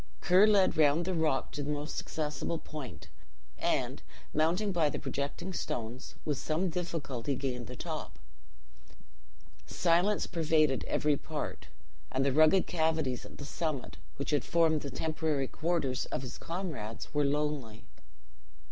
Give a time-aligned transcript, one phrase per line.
[0.19, 3.07] Ker led round the rock to the most accessible point;
[3.59, 4.01] and,
[4.33, 8.17] mounting by the projecting stones, with some difficulty gained the top.
[9.67, 11.67] Silence pervaded every part;
[12.11, 16.39] and the rugged cavities at the summit, which had formed the temporary quarters of his
[16.39, 17.85] comrades, were lonely.